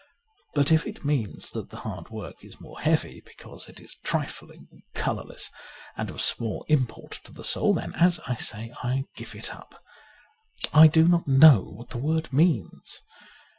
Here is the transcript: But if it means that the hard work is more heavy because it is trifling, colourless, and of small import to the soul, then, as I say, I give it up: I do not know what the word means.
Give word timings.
But 0.55 0.71
if 0.71 0.87
it 0.87 1.05
means 1.05 1.51
that 1.51 1.69
the 1.69 1.77
hard 1.81 2.09
work 2.09 2.43
is 2.43 2.59
more 2.59 2.79
heavy 2.81 3.21
because 3.23 3.69
it 3.69 3.79
is 3.79 3.97
trifling, 4.03 4.81
colourless, 4.95 5.51
and 5.95 6.09
of 6.09 6.21
small 6.23 6.65
import 6.67 7.19
to 7.25 7.31
the 7.31 7.43
soul, 7.43 7.75
then, 7.75 7.93
as 7.93 8.19
I 8.25 8.33
say, 8.33 8.73
I 8.81 9.05
give 9.15 9.35
it 9.35 9.53
up: 9.53 9.79
I 10.73 10.87
do 10.87 11.07
not 11.07 11.27
know 11.27 11.61
what 11.61 11.89
the 11.91 11.99
word 11.99 12.33
means. 12.33 13.03